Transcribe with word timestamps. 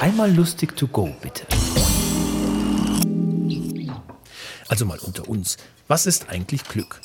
Einmal 0.00 0.30
lustig 0.30 0.76
to 0.76 0.86
go, 0.86 1.16
bitte. 1.22 1.46
Also 4.68 4.84
mal 4.84 4.98
unter 4.98 5.28
uns. 5.28 5.56
Was 5.88 6.06
ist 6.06 6.28
eigentlich 6.28 6.64
Glück? 6.64 7.00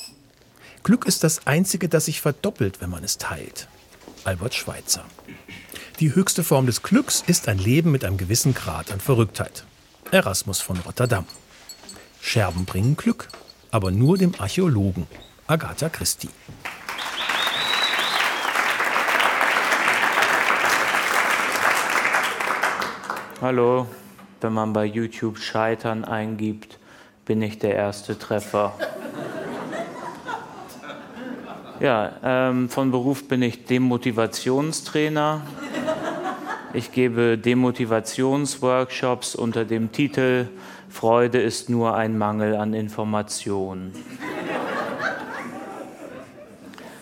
Glück 0.83 1.05
ist 1.05 1.23
das 1.23 1.47
Einzige, 1.47 1.87
das 1.87 2.05
sich 2.05 2.19
verdoppelt, 2.19 2.81
wenn 2.81 2.89
man 2.89 3.03
es 3.03 3.17
teilt. 3.17 3.67
Albert 4.25 4.55
Schweitzer. 4.55 5.05
Die 5.99 6.13
höchste 6.13 6.43
Form 6.43 6.65
des 6.65 6.81
Glücks 6.83 7.23
ist 7.25 7.47
ein 7.47 7.59
Leben 7.59 7.91
mit 7.91 8.03
einem 8.03 8.17
gewissen 8.17 8.53
Grad 8.53 8.91
an 8.91 8.99
Verrücktheit. 8.99 9.63
Erasmus 10.11 10.59
von 10.59 10.77
Rotterdam. 10.79 11.25
Scherben 12.19 12.65
bringen 12.65 12.97
Glück, 12.97 13.29
aber 13.71 13.91
nur 13.91 14.17
dem 14.17 14.33
Archäologen. 14.37 15.07
Agatha 15.47 15.89
Christie. 15.89 16.29
Hallo, 23.41 23.87
wenn 24.39 24.53
man 24.53 24.71
bei 24.71 24.85
YouTube 24.85 25.39
Scheitern 25.39 26.05
eingibt, 26.05 26.77
bin 27.25 27.41
ich 27.41 27.57
der 27.57 27.73
erste 27.73 28.19
Treffer. 28.19 28.75
Ja, 31.79 32.11
ähm, 32.23 32.69
von 32.69 32.91
Beruf 32.91 33.27
bin 33.27 33.41
ich 33.41 33.65
Demotivationstrainer. 33.65 35.41
Ich 36.73 36.91
gebe 36.91 37.39
Demotivationsworkshops 37.39 39.33
unter 39.33 39.65
dem 39.65 39.91
Titel 39.91 40.47
Freude 40.87 41.41
ist 41.41 41.67
nur 41.67 41.95
ein 41.95 42.19
Mangel 42.19 42.55
an 42.55 42.75
Informationen. 42.75 43.91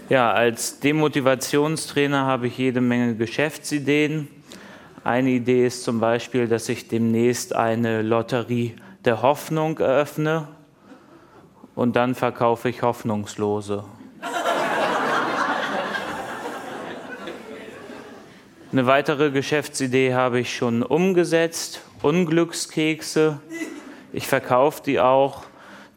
Ja, 0.07 0.31
als 0.31 0.79
Demotivationstrainer 0.79 2.25
habe 2.25 2.47
ich 2.47 2.57
jede 2.57 2.79
Menge 2.79 3.15
Geschäftsideen. 3.15 4.29
Eine 5.03 5.29
Idee 5.29 5.65
ist 5.65 5.83
zum 5.83 5.99
Beispiel, 5.99 6.47
dass 6.47 6.67
ich 6.67 6.87
demnächst 6.87 7.55
eine 7.55 8.01
Lotterie 8.01 8.75
der 9.05 9.21
Hoffnung 9.21 9.77
eröffne 9.79 10.49
und 11.75 11.95
dann 11.95 12.15
verkaufe 12.15 12.69
ich 12.69 12.81
Hoffnungslose. 12.81 13.85
Eine 18.71 18.85
weitere 18.85 19.31
Geschäftsidee 19.31 20.13
habe 20.13 20.41
ich 20.41 20.55
schon 20.55 20.83
umgesetzt, 20.83 21.81
Unglückskekse. 22.03 23.39
Ich 24.13 24.27
verkaufe 24.27 24.83
die 24.85 24.99
auch. 24.99 25.43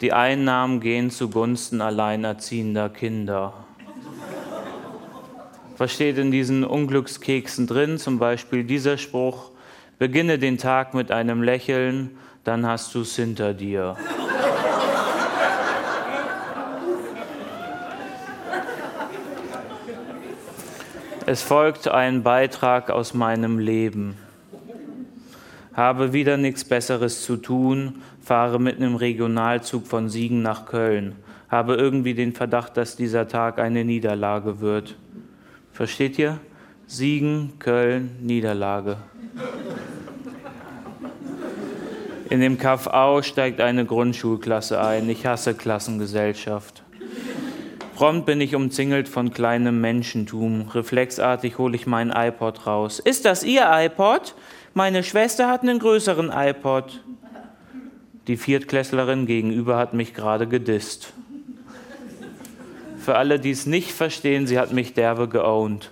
Die 0.00 0.12
Einnahmen 0.12 0.80
gehen 0.80 1.10
zugunsten 1.10 1.80
alleinerziehender 1.80 2.88
Kinder. 2.88 3.52
Was 5.82 5.94
steht 5.94 6.16
in 6.16 6.30
diesen 6.30 6.62
Unglückskeksen 6.62 7.66
drin? 7.66 7.98
Zum 7.98 8.20
Beispiel 8.20 8.62
dieser 8.62 8.98
Spruch, 8.98 9.50
beginne 9.98 10.38
den 10.38 10.56
Tag 10.56 10.94
mit 10.94 11.10
einem 11.10 11.42
Lächeln, 11.42 12.10
dann 12.44 12.64
hast 12.64 12.94
du 12.94 13.00
es 13.00 13.16
hinter 13.16 13.52
dir. 13.52 13.96
Es 21.26 21.42
folgt 21.42 21.88
ein 21.88 22.22
Beitrag 22.22 22.88
aus 22.88 23.12
meinem 23.12 23.58
Leben. 23.58 24.16
Habe 25.74 26.12
wieder 26.12 26.36
nichts 26.36 26.64
Besseres 26.64 27.24
zu 27.24 27.36
tun, 27.36 28.02
fahre 28.22 28.60
mit 28.60 28.76
einem 28.76 28.94
Regionalzug 28.94 29.88
von 29.88 30.08
Siegen 30.08 30.42
nach 30.42 30.64
Köln. 30.66 31.16
Habe 31.48 31.74
irgendwie 31.74 32.14
den 32.14 32.34
Verdacht, 32.34 32.76
dass 32.76 32.94
dieser 32.94 33.26
Tag 33.26 33.58
eine 33.58 33.84
Niederlage 33.84 34.60
wird. 34.60 34.94
Versteht 35.72 36.18
ihr? 36.18 36.38
Siegen, 36.86 37.54
Köln, 37.58 38.16
Niederlage. 38.20 38.98
In 42.28 42.40
dem 42.40 42.58
Au 42.60 43.22
steigt 43.22 43.60
eine 43.60 43.84
Grundschulklasse 43.84 44.80
ein. 44.80 45.08
Ich 45.08 45.26
hasse 45.26 45.54
Klassengesellschaft. 45.54 46.82
Prompt 47.94 48.26
bin 48.26 48.40
ich 48.40 48.54
umzingelt 48.54 49.08
von 49.08 49.32
kleinem 49.32 49.80
Menschentum. 49.80 50.68
Reflexartig 50.68 51.58
hole 51.58 51.76
ich 51.76 51.86
meinen 51.86 52.10
iPod 52.10 52.66
raus. 52.66 52.98
Ist 52.98 53.24
das 53.24 53.44
Ihr 53.44 53.64
iPod? 53.66 54.34
Meine 54.74 55.02
Schwester 55.02 55.48
hat 55.48 55.62
einen 55.62 55.78
größeren 55.78 56.30
iPod. 56.34 57.02
Die 58.26 58.36
Viertklässlerin 58.36 59.26
gegenüber 59.26 59.76
hat 59.76 59.94
mich 59.94 60.14
gerade 60.14 60.46
gedisst. 60.46 61.12
Für 63.02 63.16
alle, 63.16 63.40
die 63.40 63.50
es 63.50 63.66
nicht 63.66 63.90
verstehen, 63.90 64.46
sie 64.46 64.60
hat 64.60 64.72
mich 64.72 64.94
derbe 64.94 65.28
geowned. 65.28 65.90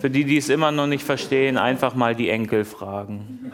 Für 0.00 0.08
die, 0.08 0.24
die 0.24 0.38
es 0.38 0.48
immer 0.48 0.72
noch 0.72 0.86
nicht 0.86 1.04
verstehen, 1.04 1.58
einfach 1.58 1.94
mal 1.94 2.14
die 2.14 2.30
Enkel 2.30 2.64
fragen. 2.64 3.52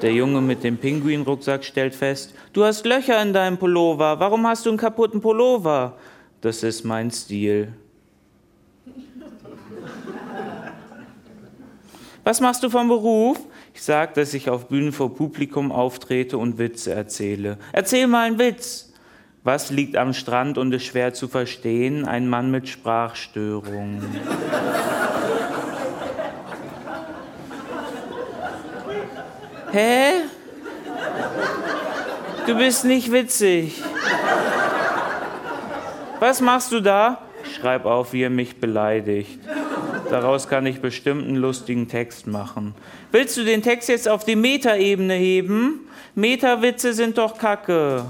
Der 0.00 0.12
Junge 0.12 0.40
mit 0.40 0.62
dem 0.62 0.76
Pinguinrucksack 0.76 1.64
stellt 1.64 1.96
fest, 1.96 2.34
du 2.52 2.62
hast 2.62 2.86
Löcher 2.86 3.20
in 3.20 3.32
deinem 3.32 3.58
Pullover, 3.58 4.20
warum 4.20 4.46
hast 4.46 4.64
du 4.64 4.70
einen 4.70 4.78
kaputten 4.78 5.20
Pullover? 5.20 5.96
Das 6.40 6.62
ist 6.62 6.84
mein 6.84 7.10
Stil. 7.10 7.72
Was 12.22 12.40
machst 12.40 12.62
du 12.62 12.70
vom 12.70 12.86
Beruf? 12.86 13.38
Ich 13.76 13.82
sage, 13.82 14.14
dass 14.14 14.32
ich 14.32 14.48
auf 14.48 14.68
Bühnen 14.68 14.90
vor 14.90 15.14
Publikum 15.14 15.70
auftrete 15.70 16.38
und 16.38 16.56
Witze 16.56 16.94
erzähle. 16.94 17.58
Erzähl 17.72 18.06
mal 18.06 18.26
einen 18.26 18.38
Witz. 18.38 18.90
Was 19.44 19.70
liegt 19.70 19.98
am 19.98 20.14
Strand 20.14 20.56
und 20.56 20.72
ist 20.72 20.86
schwer 20.86 21.12
zu 21.12 21.28
verstehen? 21.28 22.06
Ein 22.06 22.26
Mann 22.26 22.50
mit 22.50 22.70
Sprachstörungen. 22.70 24.02
Hä? 29.72 30.10
Du 32.46 32.56
bist 32.56 32.86
nicht 32.86 33.12
witzig. 33.12 33.82
Was 36.18 36.40
machst 36.40 36.72
du 36.72 36.80
da? 36.80 37.18
Schreib 37.54 37.84
auf, 37.84 38.14
wie 38.14 38.22
er 38.22 38.30
mich 38.30 38.58
beleidigt. 38.58 39.45
Daraus 40.10 40.48
kann 40.48 40.66
ich 40.66 40.80
bestimmt 40.80 41.26
einen 41.26 41.36
lustigen 41.36 41.88
Text 41.88 42.26
machen. 42.26 42.74
Willst 43.10 43.36
du 43.36 43.44
den 43.44 43.62
Text 43.62 43.88
jetzt 43.88 44.08
auf 44.08 44.24
die 44.24 44.36
Metaebene 44.36 45.14
heben? 45.14 45.80
Metawitze 46.14 46.92
sind 46.92 47.18
doch 47.18 47.36
Kacke. 47.38 48.06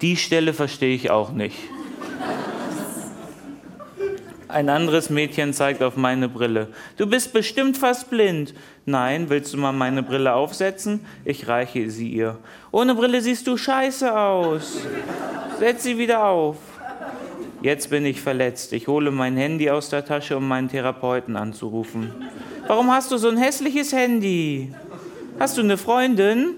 Die 0.00 0.16
Stelle 0.16 0.52
verstehe 0.52 0.94
ich 0.94 1.10
auch 1.10 1.32
nicht. 1.32 1.56
Ein 4.48 4.68
anderes 4.68 5.10
Mädchen 5.10 5.52
zeigt 5.52 5.80
auf 5.80 5.96
meine 5.96 6.28
Brille. 6.28 6.68
Du 6.96 7.06
bist 7.06 7.32
bestimmt 7.32 7.78
fast 7.78 8.10
blind. 8.10 8.52
Nein, 8.84 9.30
willst 9.30 9.54
du 9.54 9.58
mal 9.58 9.72
meine 9.72 10.02
Brille 10.02 10.34
aufsetzen? 10.34 11.06
Ich 11.24 11.46
reiche 11.46 11.88
sie 11.88 12.08
ihr. 12.08 12.36
Ohne 12.72 12.96
Brille 12.96 13.20
siehst 13.20 13.46
du 13.46 13.56
scheiße 13.56 14.18
aus. 14.18 14.80
Setz 15.60 15.84
sie 15.84 15.96
wieder 15.96 16.24
auf. 16.24 16.56
Jetzt 17.62 17.90
bin 17.90 18.06
ich 18.06 18.22
verletzt. 18.22 18.72
Ich 18.72 18.88
hole 18.88 19.10
mein 19.10 19.36
Handy 19.36 19.70
aus 19.70 19.90
der 19.90 20.04
Tasche, 20.04 20.36
um 20.38 20.48
meinen 20.48 20.68
Therapeuten 20.68 21.36
anzurufen. 21.36 22.10
Warum 22.66 22.90
hast 22.90 23.12
du 23.12 23.18
so 23.18 23.28
ein 23.28 23.36
hässliches 23.36 23.92
Handy? 23.92 24.72
Hast 25.38 25.58
du 25.58 25.62
eine 25.62 25.76
Freundin? 25.76 26.54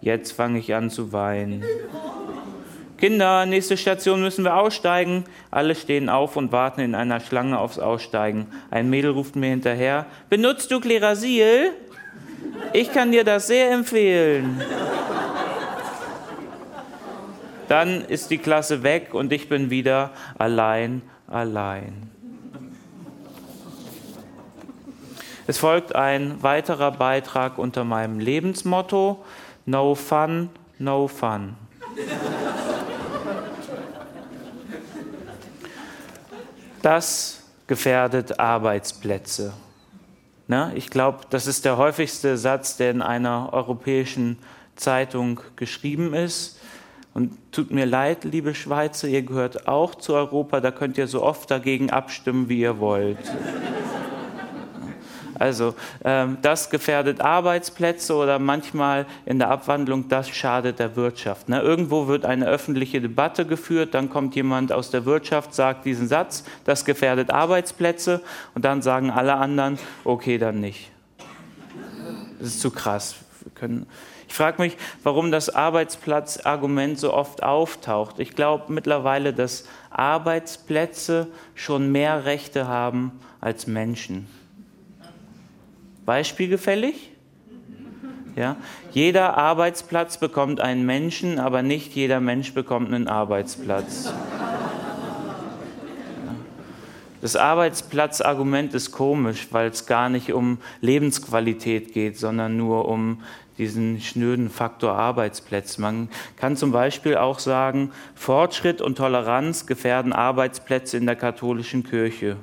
Jetzt 0.00 0.32
fange 0.32 0.60
ich 0.60 0.74
an 0.74 0.90
zu 0.90 1.12
weinen. 1.12 1.64
Kinder, 2.96 3.44
nächste 3.44 3.76
Station 3.76 4.22
müssen 4.22 4.44
wir 4.44 4.56
aussteigen. 4.56 5.24
Alle 5.50 5.74
stehen 5.74 6.08
auf 6.08 6.36
und 6.36 6.52
warten 6.52 6.80
in 6.80 6.94
einer 6.94 7.18
Schlange 7.18 7.58
aufs 7.58 7.80
Aussteigen. 7.80 8.46
Ein 8.70 8.90
Mädel 8.90 9.10
ruft 9.10 9.34
mir 9.34 9.48
hinterher: 9.48 10.06
Benutzt 10.30 10.70
du 10.70 10.78
Klerasil? 10.78 11.72
Ich 12.72 12.92
kann 12.92 13.10
dir 13.10 13.24
das 13.24 13.48
sehr 13.48 13.72
empfehlen. 13.72 14.60
Dann 17.74 18.04
ist 18.04 18.30
die 18.30 18.38
Klasse 18.38 18.84
weg 18.84 19.14
und 19.14 19.32
ich 19.32 19.48
bin 19.48 19.68
wieder 19.68 20.12
allein, 20.38 21.02
allein. 21.26 22.08
Es 25.48 25.58
folgt 25.58 25.92
ein 25.92 26.40
weiterer 26.40 26.92
Beitrag 26.92 27.58
unter 27.58 27.82
meinem 27.82 28.20
Lebensmotto 28.20 29.24
No 29.66 29.96
Fun, 29.96 30.50
No 30.78 31.08
Fun. 31.08 31.56
Das 36.80 37.42
gefährdet 37.66 38.38
Arbeitsplätze. 38.38 39.52
Na, 40.46 40.70
ich 40.76 40.90
glaube, 40.90 41.24
das 41.28 41.48
ist 41.48 41.64
der 41.64 41.76
häufigste 41.76 42.36
Satz, 42.36 42.76
der 42.76 42.92
in 42.92 43.02
einer 43.02 43.52
europäischen 43.52 44.38
Zeitung 44.76 45.40
geschrieben 45.56 46.14
ist. 46.14 46.60
Und 47.14 47.52
tut 47.52 47.70
mir 47.70 47.86
leid, 47.86 48.24
liebe 48.24 48.56
Schweizer, 48.56 49.06
ihr 49.06 49.22
gehört 49.22 49.68
auch 49.68 49.94
zu 49.94 50.14
Europa, 50.14 50.60
da 50.60 50.72
könnt 50.72 50.98
ihr 50.98 51.06
so 51.06 51.22
oft 51.22 51.48
dagegen 51.48 51.90
abstimmen, 51.90 52.48
wie 52.48 52.58
ihr 52.58 52.80
wollt. 52.80 53.18
Also 55.38 55.74
ähm, 56.04 56.38
das 56.42 56.70
gefährdet 56.70 57.20
Arbeitsplätze 57.20 58.14
oder 58.14 58.38
manchmal 58.38 59.06
in 59.26 59.38
der 59.38 59.50
Abwandlung, 59.50 60.08
das 60.08 60.28
schadet 60.28 60.78
der 60.78 60.96
Wirtschaft. 60.96 61.48
Ne? 61.48 61.60
Irgendwo 61.60 62.06
wird 62.06 62.24
eine 62.24 62.46
öffentliche 62.46 63.00
Debatte 63.00 63.44
geführt, 63.46 63.94
dann 63.94 64.10
kommt 64.10 64.34
jemand 64.36 64.72
aus 64.72 64.90
der 64.90 65.04
Wirtschaft, 65.04 65.54
sagt 65.54 65.84
diesen 65.84 66.08
Satz, 66.08 66.44
das 66.64 66.84
gefährdet 66.84 67.30
Arbeitsplätze 67.30 68.22
und 68.54 68.64
dann 68.64 68.82
sagen 68.82 69.10
alle 69.10 69.34
anderen, 69.34 69.78
okay, 70.04 70.38
dann 70.38 70.60
nicht. 70.60 70.90
Das 72.38 72.48
ist 72.48 72.60
zu 72.60 72.70
krass. 72.70 73.16
Können, 73.54 73.86
ich 74.28 74.34
frage 74.34 74.60
mich, 74.62 74.76
warum 75.02 75.30
das 75.30 75.50
Arbeitsplatzargument 75.50 76.98
so 76.98 77.12
oft 77.12 77.42
auftaucht. 77.42 78.18
Ich 78.18 78.34
glaube 78.34 78.72
mittlerweile, 78.72 79.32
dass 79.32 79.66
Arbeitsplätze 79.90 81.28
schon 81.54 81.92
mehr 81.92 82.24
Rechte 82.24 82.66
haben 82.66 83.12
als 83.40 83.66
Menschen. 83.66 84.26
Beispielgefällig? 86.04 87.10
Ja? 88.36 88.56
Jeder 88.92 89.36
Arbeitsplatz 89.36 90.18
bekommt 90.18 90.60
einen 90.60 90.84
Menschen, 90.84 91.38
aber 91.38 91.62
nicht 91.62 91.94
jeder 91.94 92.20
Mensch 92.20 92.52
bekommt 92.54 92.92
einen 92.92 93.08
Arbeitsplatz. 93.08 94.12
Das 97.24 97.36
Arbeitsplatzargument 97.36 98.74
ist 98.74 98.92
komisch, 98.92 99.48
weil 99.50 99.70
es 99.70 99.86
gar 99.86 100.10
nicht 100.10 100.34
um 100.34 100.58
Lebensqualität 100.82 101.94
geht, 101.94 102.18
sondern 102.18 102.58
nur 102.58 102.86
um 102.86 103.22
diesen 103.56 104.02
schnöden 104.02 104.50
Faktor 104.50 104.92
Arbeitsplätze. 104.92 105.80
Man 105.80 106.10
kann 106.36 106.58
zum 106.58 106.70
Beispiel 106.70 107.16
auch 107.16 107.38
sagen, 107.38 107.92
Fortschritt 108.14 108.82
und 108.82 108.98
Toleranz 108.98 109.64
gefährden 109.64 110.12
Arbeitsplätze 110.12 110.98
in 110.98 111.06
der 111.06 111.16
katholischen 111.16 111.82
Kirche. 111.82 112.36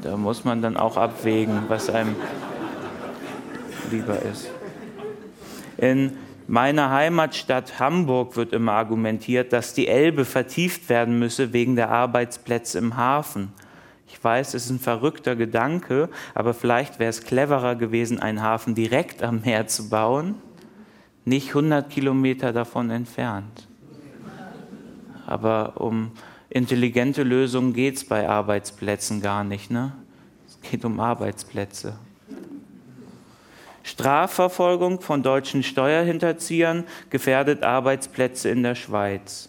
Da 0.00 0.16
muss 0.16 0.46
man 0.46 0.62
dann 0.62 0.78
auch 0.78 0.96
abwägen, 0.96 1.64
was 1.68 1.90
einem 1.90 2.16
lieber 3.90 4.22
ist. 4.22 4.48
In 5.76 6.16
meiner 6.46 6.90
Heimatstadt 6.90 7.78
Hamburg 7.80 8.36
wird 8.36 8.52
immer 8.52 8.72
argumentiert, 8.72 9.52
dass 9.52 9.74
die 9.74 9.88
Elbe 9.88 10.24
vertieft 10.24 10.88
werden 10.88 11.18
müsse 11.18 11.52
wegen 11.52 11.76
der 11.76 11.90
Arbeitsplätze 11.90 12.78
im 12.78 12.96
Hafen. 12.96 13.52
Ich 14.08 14.22
weiß, 14.22 14.54
es 14.54 14.66
ist 14.66 14.70
ein 14.70 14.78
verrückter 14.78 15.34
Gedanke, 15.36 16.08
aber 16.34 16.54
vielleicht 16.54 16.98
wäre 16.98 17.10
es 17.10 17.24
cleverer 17.24 17.74
gewesen, 17.74 18.20
einen 18.20 18.42
Hafen 18.42 18.74
direkt 18.74 19.22
am 19.22 19.40
Meer 19.40 19.66
zu 19.66 19.88
bauen, 19.88 20.36
nicht 21.24 21.48
100 21.48 21.90
Kilometer 21.90 22.52
davon 22.52 22.90
entfernt. 22.90 23.66
Aber 25.26 25.80
um 25.80 26.12
intelligente 26.48 27.24
Lösungen 27.24 27.72
geht 27.72 27.96
es 27.96 28.06
bei 28.06 28.28
Arbeitsplätzen 28.28 29.20
gar 29.20 29.42
nicht. 29.42 29.70
Ne? 29.70 29.92
Es 30.46 30.60
geht 30.70 30.84
um 30.84 31.00
Arbeitsplätze. 31.00 31.98
Strafverfolgung 33.86 35.00
von 35.00 35.22
deutschen 35.22 35.62
Steuerhinterziehern 35.62 36.84
gefährdet 37.08 37.62
Arbeitsplätze 37.62 38.48
in 38.48 38.64
der 38.64 38.74
Schweiz. 38.74 39.48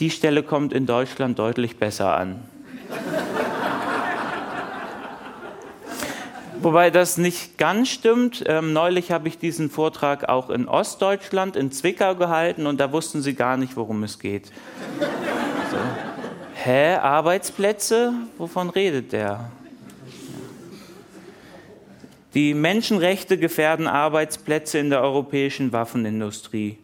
Die 0.00 0.10
Stelle 0.10 0.42
kommt 0.42 0.72
in 0.72 0.84
Deutschland 0.84 1.38
deutlich 1.38 1.76
besser 1.76 2.16
an. 2.16 2.42
Wobei 6.60 6.90
das 6.90 7.18
nicht 7.18 7.56
ganz 7.56 7.88
stimmt. 7.88 8.42
Ähm, 8.46 8.72
neulich 8.72 9.12
habe 9.12 9.28
ich 9.28 9.38
diesen 9.38 9.70
Vortrag 9.70 10.28
auch 10.28 10.50
in 10.50 10.66
Ostdeutschland, 10.66 11.54
in 11.54 11.70
Zwickau 11.70 12.16
gehalten 12.16 12.66
und 12.66 12.80
da 12.80 12.90
wussten 12.90 13.22
sie 13.22 13.34
gar 13.34 13.58
nicht, 13.58 13.76
worum 13.76 14.02
es 14.02 14.18
geht. 14.18 14.50
So. 14.98 15.76
Hä, 16.54 16.96
Arbeitsplätze? 16.96 18.12
Wovon 18.38 18.70
redet 18.70 19.12
der? 19.12 19.52
Die 22.34 22.54
Menschenrechte 22.54 23.38
gefährden 23.38 23.88
Arbeitsplätze 23.88 24.78
in 24.78 24.90
der 24.90 25.02
europäischen 25.02 25.72
Waffenindustrie. 25.72 26.78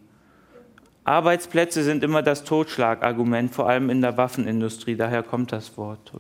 Arbeitsplätze 1.05 1.85
sind 1.85 2.03
immer 2.03 2.21
das 2.21 2.43
Totschlagargument, 2.43 3.55
vor 3.55 3.69
allem 3.69 3.89
in 3.89 4.01
der 4.01 4.17
Waffenindustrie, 4.17 4.97
daher 4.97 5.23
kommt 5.23 5.53
das 5.53 5.77
Wort. 5.77 6.11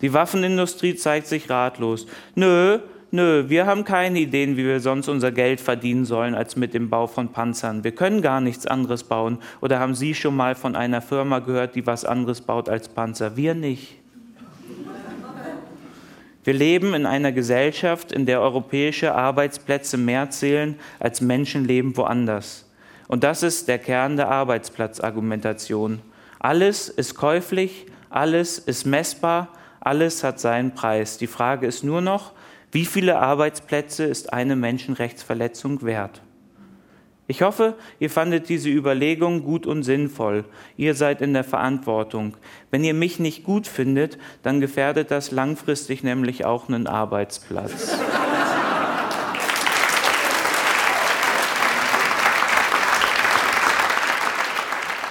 Die 0.00 0.12
Waffenindustrie 0.12 0.96
zeigt 0.96 1.28
sich 1.28 1.48
ratlos. 1.48 2.08
Nö, 2.34 2.80
nö, 3.12 3.44
wir 3.48 3.66
haben 3.66 3.84
keine 3.84 4.18
Ideen, 4.18 4.56
wie 4.56 4.64
wir 4.64 4.80
sonst 4.80 5.08
unser 5.08 5.30
Geld 5.30 5.60
verdienen 5.60 6.04
sollen 6.04 6.34
als 6.34 6.56
mit 6.56 6.74
dem 6.74 6.90
Bau 6.90 7.06
von 7.06 7.28
Panzern. 7.28 7.84
Wir 7.84 7.92
können 7.92 8.22
gar 8.22 8.40
nichts 8.40 8.66
anderes 8.66 9.04
bauen. 9.04 9.38
Oder 9.60 9.78
haben 9.78 9.94
Sie 9.94 10.14
schon 10.16 10.34
mal 10.34 10.56
von 10.56 10.74
einer 10.74 11.00
Firma 11.00 11.38
gehört, 11.38 11.76
die 11.76 11.86
was 11.86 12.04
anderes 12.04 12.40
baut 12.40 12.68
als 12.68 12.88
Panzer? 12.88 13.36
Wir 13.36 13.54
nicht. 13.54 13.94
Wir 16.46 16.54
leben 16.54 16.94
in 16.94 17.06
einer 17.06 17.32
Gesellschaft, 17.32 18.12
in 18.12 18.24
der 18.24 18.40
europäische 18.40 19.12
Arbeitsplätze 19.16 19.96
mehr 19.96 20.30
zählen 20.30 20.78
als 21.00 21.20
Menschenleben 21.20 21.96
woanders. 21.96 22.70
Und 23.08 23.24
das 23.24 23.42
ist 23.42 23.66
der 23.66 23.80
Kern 23.80 24.16
der 24.16 24.28
Arbeitsplatzargumentation. 24.28 26.02
Alles 26.38 26.88
ist 26.88 27.16
käuflich, 27.16 27.86
alles 28.10 28.60
ist 28.60 28.86
messbar, 28.86 29.48
alles 29.80 30.22
hat 30.22 30.38
seinen 30.38 30.72
Preis. 30.72 31.18
Die 31.18 31.26
Frage 31.26 31.66
ist 31.66 31.82
nur 31.82 32.00
noch, 32.00 32.30
wie 32.70 32.84
viele 32.84 33.18
Arbeitsplätze 33.18 34.04
ist 34.04 34.32
eine 34.32 34.54
Menschenrechtsverletzung 34.54 35.82
wert? 35.82 36.22
Ich 37.28 37.42
hoffe, 37.42 37.74
ihr 37.98 38.08
fandet 38.08 38.48
diese 38.48 38.68
Überlegung 38.68 39.42
gut 39.42 39.66
und 39.66 39.82
sinnvoll. 39.82 40.44
Ihr 40.76 40.94
seid 40.94 41.20
in 41.20 41.34
der 41.34 41.42
Verantwortung. 41.42 42.36
Wenn 42.70 42.84
ihr 42.84 42.94
mich 42.94 43.18
nicht 43.18 43.42
gut 43.42 43.66
findet, 43.66 44.16
dann 44.44 44.60
gefährdet 44.60 45.10
das 45.10 45.32
langfristig 45.32 46.04
nämlich 46.04 46.44
auch 46.44 46.68
einen 46.68 46.86
Arbeitsplatz. 46.86 47.98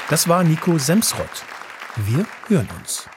Das 0.10 0.30
war 0.30 0.44
Nico 0.44 0.78
Semsrott. 0.78 1.44
Wir 1.98 2.26
hören 2.48 2.70
uns. 2.80 3.10